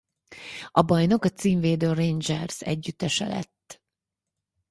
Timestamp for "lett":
3.27-3.81